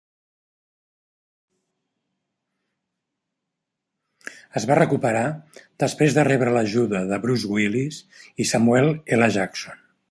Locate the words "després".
5.85-6.19